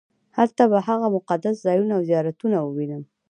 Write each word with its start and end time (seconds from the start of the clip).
هلته 0.37 0.63
به 0.71 0.79
هغه 0.87 1.07
مقدس 1.17 1.55
ځایونه 1.65 1.93
او 1.97 2.01
زیارتونه 2.09 2.57
ووېنم. 2.61 3.03